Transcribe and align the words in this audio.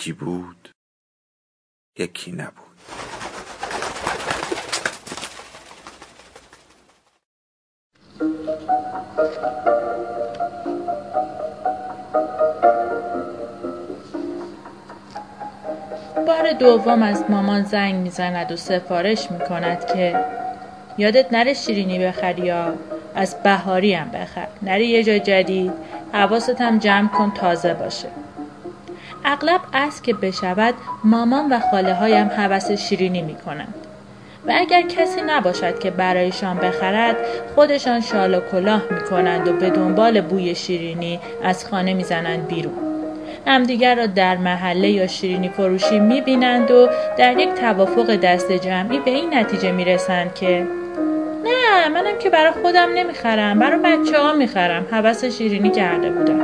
یکی 0.00 0.12
بود 0.12 0.70
یکی 1.98 2.32
نبود. 2.32 2.54
بار 16.26 16.52
دوم 16.52 17.02
از 17.02 17.24
مامان 17.28 17.64
زنگ 17.64 17.94
می‌زند 17.94 18.52
و 18.52 18.56
سفارش 18.56 19.30
می‌کند 19.30 19.86
که 19.86 20.24
یادت 20.98 21.32
نره 21.32 21.54
شیرینی 21.54 21.98
بخری 21.98 22.42
یا 22.42 22.74
از 23.14 23.42
بهاری 23.42 23.94
هم 23.94 24.10
بخر. 24.10 24.48
نری 24.62 24.86
یه 24.86 25.04
جای 25.04 25.20
جدید 25.20 25.72
حواست 26.12 26.60
هم 26.60 26.78
جمع 26.78 27.08
کن 27.08 27.30
تازه 27.34 27.74
باشه. 27.74 28.08
اغلب 29.24 29.60
از 29.72 30.02
که 30.02 30.14
بشود 30.14 30.74
مامان 31.04 31.52
و 31.52 31.60
خاله 31.70 31.94
هایم 31.94 32.26
حوس 32.26 32.70
شیرینی 32.70 33.22
می 33.22 33.34
کنند. 33.34 33.74
و 34.46 34.52
اگر 34.56 34.82
کسی 34.82 35.20
نباشد 35.26 35.78
که 35.78 35.90
برایشان 35.90 36.56
بخرد 36.56 37.16
خودشان 37.54 38.00
شال 38.00 38.34
و 38.34 38.40
کلاه 38.40 38.82
می 38.90 39.00
کنند 39.10 39.48
و 39.48 39.52
به 39.52 39.70
دنبال 39.70 40.20
بوی 40.20 40.54
شیرینی 40.54 41.20
از 41.44 41.66
خانه 41.66 41.94
می 41.94 42.04
زنند 42.04 42.48
بیرون. 42.48 42.74
همدیگر 43.46 43.94
را 43.94 44.06
در 44.06 44.36
محله 44.36 44.90
یا 44.90 45.06
شیرینی 45.06 45.48
فروشی 45.48 45.98
می 45.98 46.20
بینند 46.20 46.70
و 46.70 46.88
در 47.18 47.38
یک 47.38 47.48
توافق 47.48 48.16
دست 48.16 48.52
جمعی 48.52 48.98
به 48.98 49.10
این 49.10 49.34
نتیجه 49.34 49.72
می 49.72 49.84
رسند 49.84 50.34
که 50.34 50.66
نه 51.44 51.88
منم 51.88 52.18
که 52.18 52.30
برای 52.30 52.52
خودم 52.62 52.88
نمی‌خرم 52.94 53.58
برای 53.58 53.78
بچه 53.78 54.18
ها 54.18 54.32
می‌خرم 54.32 54.86
حوس 54.90 55.24
شیرینی 55.24 55.70
کرده 55.70 56.10
بودم 56.10 56.40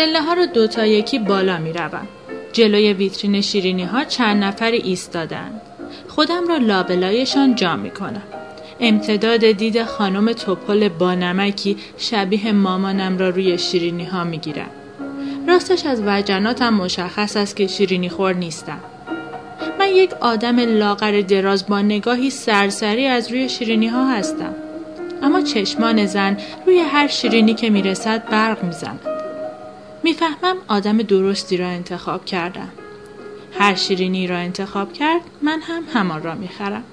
پله 0.00 0.20
ها 0.20 0.32
رو 0.32 0.46
دوتا 0.46 0.86
یکی 0.86 1.18
بالا 1.18 1.58
می 1.58 1.72
روم. 1.72 2.08
جلوی 2.52 2.92
ویترین 2.92 3.40
شیرینی 3.40 3.84
ها 3.84 4.04
چند 4.04 4.44
نفر 4.44 4.70
ایستادند. 4.70 5.60
خودم 6.08 6.48
را 6.48 6.56
لابلایشان 6.56 7.54
جا 7.54 7.76
می 7.76 7.90
کنم. 7.90 8.22
امتداد 8.80 9.44
دید 9.44 9.84
خانم 9.84 10.32
توپل 10.32 10.88
با 10.88 11.14
نمکی 11.14 11.76
شبیه 11.98 12.52
مامانم 12.52 13.18
را 13.18 13.28
روی 13.28 13.58
شیرینی 13.58 14.04
ها 14.04 14.24
می 14.24 14.38
گیرم. 14.38 14.70
راستش 15.48 15.86
از 15.86 16.02
وجناتم 16.06 16.74
مشخص 16.74 17.36
است 17.36 17.56
که 17.56 17.66
شیرینی 17.66 18.08
خور 18.08 18.32
نیستم. 18.32 18.80
من 19.78 19.88
یک 19.88 20.12
آدم 20.20 20.60
لاغر 20.60 21.20
دراز 21.20 21.66
با 21.66 21.80
نگاهی 21.80 22.30
سرسری 22.30 23.06
از 23.06 23.30
روی 23.30 23.48
شیرینی 23.48 23.88
ها 23.88 24.12
هستم. 24.12 24.54
اما 25.22 25.40
چشمان 25.40 26.06
زن 26.06 26.36
روی 26.66 26.78
هر 26.78 27.06
شیرینی 27.08 27.54
که 27.54 27.70
می‌رسد 27.70 28.24
برق 28.30 28.64
می‌زند. 28.64 29.09
می‌فهمم 30.02 30.56
آدم 30.68 30.98
درستی 30.98 31.56
را 31.56 31.68
انتخاب 31.68 32.24
کردم. 32.24 32.68
هر 33.58 33.74
شیرینی 33.74 34.26
را 34.26 34.36
انتخاب 34.36 34.92
کرد 34.92 35.20
من 35.42 35.60
هم 35.60 35.82
همان 35.94 36.22
را 36.22 36.34
می‌خرم. 36.34 36.84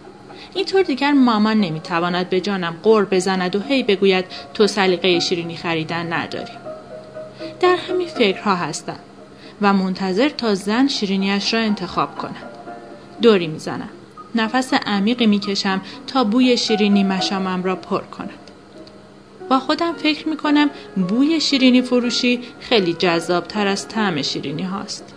اینطور 0.53 0.83
دیگر 0.83 1.11
مامان 1.11 1.57
نمی‌تواند 1.59 2.29
به 2.29 2.41
جانم 2.41 2.75
بزند 2.83 3.55
و 3.55 3.59
هی 3.59 3.83
بگوید 3.83 4.25
تو 4.53 4.67
سلیقه 4.67 5.19
شیرینی 5.19 5.57
خریدن 5.57 6.13
نداری. 6.13 6.53
در 7.59 7.75
همین 7.75 8.07
فکرها 8.07 8.55
هستم 8.55 8.99
و 9.61 9.73
منتظر 9.73 10.29
تا 10.29 10.55
زن 10.55 10.87
شیرینیش 10.87 11.53
را 11.53 11.59
انتخاب 11.59 12.17
کند. 12.17 12.43
دوری 13.21 13.47
می‌زنم. 13.47 13.89
نفس 14.35 14.73
عمیقی 14.73 15.25
می‌کشم 15.25 15.81
تا 16.07 16.23
بوی 16.23 16.57
شیرینی 16.57 17.03
مشامم 17.03 17.63
را 17.63 17.75
پر 17.75 18.01
کند. 18.01 18.46
با 19.49 19.59
خودم 19.59 19.93
فکر 19.93 20.29
می‌کنم 20.29 20.69
بوی 21.09 21.41
شیرینی 21.41 21.81
فروشی 21.81 22.39
خیلی 22.59 22.93
جذاب 22.93 23.47
تر 23.47 23.67
از 23.67 23.87
طعم 23.87 24.21
شیرینی 24.21 24.63
هاست. 24.63 25.13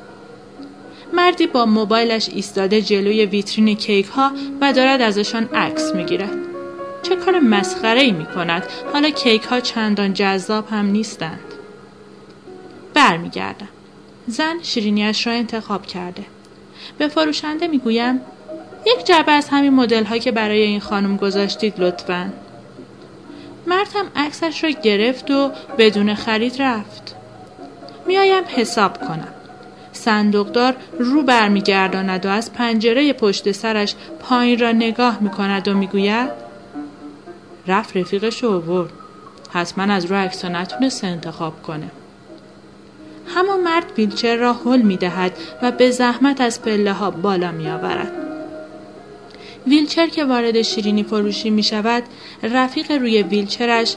مردی 1.12 1.46
با 1.46 1.66
موبایلش 1.66 2.28
ایستاده 2.28 2.82
جلوی 2.82 3.26
ویترین 3.26 3.76
کیک 3.76 4.06
ها 4.06 4.32
و 4.60 4.72
دارد 4.72 5.00
ازشان 5.00 5.44
عکس 5.54 5.94
می‌گیرد. 5.94 6.36
چه 7.02 7.16
کار 7.16 7.40
مسخره 7.40 8.00
ای 8.00 8.12
می 8.12 8.26
کند 8.26 8.66
حالا 8.92 9.10
کیک 9.10 9.42
ها 9.42 9.60
چندان 9.60 10.14
جذاب 10.14 10.68
هم 10.68 10.86
نیستند. 10.86 11.40
برمیگردم. 12.94 13.68
زن 14.26 14.56
شیرینیش 14.62 15.26
را 15.26 15.32
انتخاب 15.32 15.86
کرده. 15.86 16.24
به 16.98 17.08
فروشنده 17.08 17.66
می‌گویم 17.66 18.20
یک 18.86 19.06
جعبه 19.06 19.32
از 19.32 19.48
همین 19.48 19.74
مدل 19.74 20.04
ها 20.04 20.18
که 20.18 20.32
برای 20.32 20.62
این 20.62 20.80
خانم 20.80 21.16
گذاشتید 21.16 21.80
لطفاً. 21.80 22.30
مرد 23.70 23.88
هم 23.94 24.06
عکسش 24.16 24.64
را 24.64 24.70
گرفت 24.70 25.30
و 25.30 25.50
بدون 25.78 26.14
خرید 26.14 26.62
رفت. 26.62 27.16
میایم 28.06 28.44
حساب 28.48 29.08
کنم. 29.08 29.34
صندوقدار 29.92 30.76
رو 30.98 31.22
برمیگرداند 31.22 32.26
و 32.26 32.28
از 32.28 32.52
پنجره 32.52 33.12
پشت 33.12 33.52
سرش 33.52 33.94
پایین 34.20 34.58
را 34.58 34.72
نگاه 34.72 35.18
می‌کند 35.20 35.68
و 35.68 35.74
می‌گوید 35.74 36.30
رفت 37.66 37.96
رفیقش 37.96 38.44
آورد. 38.44 38.90
حتما 39.50 39.94
از 39.94 40.04
رو 40.04 40.16
عکس 40.16 40.44
نتونست 40.44 41.04
انتخاب 41.04 41.62
کنه 41.62 41.90
همان 43.34 43.60
مرد 43.60 43.92
ویلچر 43.96 44.36
را 44.36 44.52
حل 44.52 44.82
می‌دهد 44.82 45.32
و 45.62 45.70
به 45.70 45.90
زحمت 45.90 46.40
از 46.40 46.62
پله 46.62 46.92
ها 46.92 47.10
بالا 47.10 47.52
میآورد. 47.52 48.29
ویلچر 49.66 50.06
که 50.06 50.24
وارد 50.24 50.62
شیرینی 50.62 51.02
فروشی 51.02 51.50
می 51.50 51.62
شود 51.62 52.02
رفیق 52.42 52.92
روی 52.92 53.22
ویلچرش 53.22 53.96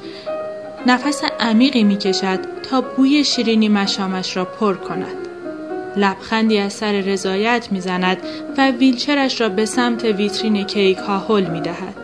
نفس 0.88 1.22
عمیقی 1.40 1.84
می 1.84 1.97
کشد 1.97 2.40
تا 2.63 2.81
بوی 2.81 3.24
شیرینی 3.24 3.69
مشامش 3.69 4.38
را 4.38 4.46
پر 4.46 4.73
کند. 4.73 5.16
لبخندی 5.96 6.57
از 6.57 6.73
سر 6.73 6.91
رضایت 6.91 7.68
می 7.72 7.81
زند 7.81 8.18
و 8.57 8.72
ویلچرش 8.72 9.41
را 9.41 9.50
به 9.50 9.66
سمت 9.66 10.03
ویترین 10.06 10.63
کیک 10.63 10.97
ها 10.97 11.19
هل 11.19 11.44
می 11.44 11.62
دهد. 11.62 11.96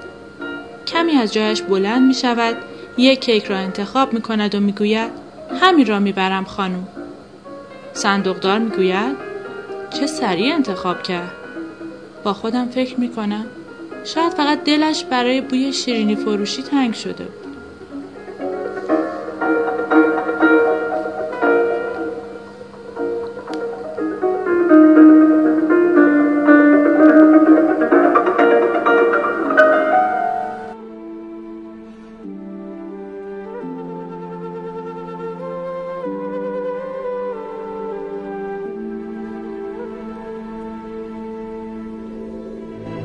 کمی 0.88 1.12
از 1.12 1.34
جایش 1.34 1.62
بلند 1.62 2.08
می 2.08 2.14
شود 2.14 2.58
یک 2.98 3.22
کیک 3.22 3.46
را 3.46 3.58
انتخاب 3.58 4.14
می 4.14 4.22
کند 4.22 4.56
و 4.56 4.60
می 4.60 4.72
گوید 4.72 5.12
همین 5.62 5.86
را 5.86 6.00
می 6.00 6.12
برم 6.12 6.46
خانم. 6.46 6.88
صندوقدار 7.94 8.60
می 8.60 8.70
گوید 8.70 9.16
چه 10.00 10.08
سریع 10.08 10.54
انتخاب 10.54 11.04
کرد. 11.04 11.32
با 12.24 12.34
خودم 12.34 12.68
فکر 12.70 13.00
می 13.00 13.10
کنم 13.10 13.46
شاید 14.04 14.34
فقط 14.34 14.64
دلش 14.64 15.04
برای 15.04 15.42
بوی 15.42 15.74
شیرینی 15.74 16.16
فروشی 16.16 16.62
تنگ 16.62 16.94
شده 16.94 17.28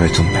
kaybettim 0.00 0.34
ben. 0.34 0.39